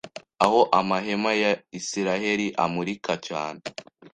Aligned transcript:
Aho 0.43 0.59
amahema 0.79 1.31
ya 1.41 1.51
Isiraheli 1.79 2.47
amurika 2.63 3.13
cyane 3.27 3.61